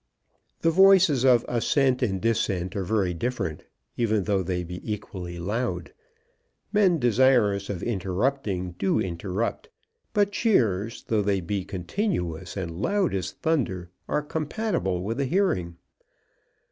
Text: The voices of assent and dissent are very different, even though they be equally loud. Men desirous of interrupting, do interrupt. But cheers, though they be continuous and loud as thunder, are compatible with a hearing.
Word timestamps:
The 0.61 0.71
voices 0.71 1.23
of 1.23 1.45
assent 1.47 2.01
and 2.01 2.19
dissent 2.19 2.75
are 2.75 2.83
very 2.83 3.13
different, 3.13 3.65
even 3.97 4.23
though 4.23 4.41
they 4.41 4.63
be 4.63 4.81
equally 4.91 5.37
loud. 5.37 5.93
Men 6.73 6.97
desirous 6.97 7.69
of 7.69 7.83
interrupting, 7.83 8.71
do 8.79 8.99
interrupt. 8.99 9.69
But 10.13 10.31
cheers, 10.31 11.03
though 11.07 11.21
they 11.21 11.39
be 11.39 11.63
continuous 11.65 12.57
and 12.57 12.71
loud 12.81 13.13
as 13.13 13.29
thunder, 13.33 13.91
are 14.07 14.23
compatible 14.23 15.03
with 15.03 15.19
a 15.19 15.25
hearing. 15.25 15.77